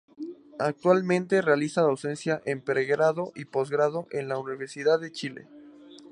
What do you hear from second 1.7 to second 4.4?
docencia en pregrado y postgrado en la